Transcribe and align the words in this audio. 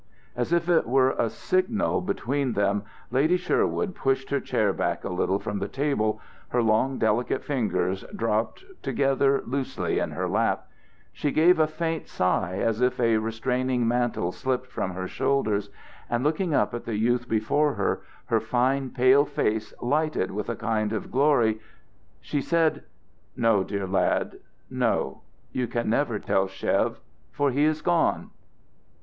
As 0.35 0.51
if 0.51 0.67
it 0.67 0.87
were 0.87 1.11
a 1.11 1.29
signal 1.29 2.01
between 2.01 2.53
them, 2.53 2.81
Lady 3.11 3.37
Sherwood 3.37 3.93
pushed 3.93 4.31
her 4.31 4.39
chair 4.39 4.73
back 4.73 5.03
a 5.03 5.09
little 5.13 5.37
from 5.37 5.59
the 5.59 5.67
table, 5.67 6.19
her 6.49 6.63
long 6.63 6.97
delicate 6.97 7.43
fingers 7.43 8.03
dropped 8.15 8.63
together 8.81 9.43
loosely 9.45 9.99
in 9.99 10.09
her 10.13 10.27
lap; 10.27 10.65
she 11.13 11.29
gave 11.29 11.59
a 11.59 11.67
faint 11.67 12.07
sigh 12.07 12.57
as 12.57 12.81
if 12.81 12.99
a 12.99 13.17
restraining 13.17 13.87
mantle 13.87 14.31
slipped 14.31 14.71
from 14.71 14.95
her 14.95 15.07
shoulders, 15.07 15.69
and, 16.09 16.23
looking 16.23 16.51
up 16.51 16.73
at 16.73 16.85
the 16.85 16.97
youth 16.97 17.29
before 17.29 17.75
her, 17.75 18.01
her 18.25 18.39
fine 18.39 18.89
pale 18.89 19.23
face 19.23 19.71
lighted 19.83 20.31
with 20.31 20.49
a 20.49 20.55
kind 20.55 20.93
of 20.93 21.11
glory, 21.11 21.59
she 22.19 22.41
said, 22.41 22.83
"No, 23.37 23.63
dear 23.63 23.85
lad, 23.85 24.37
no. 24.67 25.21
You 25.51 25.67
can 25.67 25.91
never 25.91 26.17
tell 26.17 26.47
Chev, 26.47 26.99
for 27.31 27.51
he 27.51 27.65
is 27.65 27.83
gone." 27.83 28.31